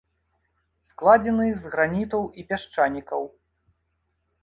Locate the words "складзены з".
0.91-1.75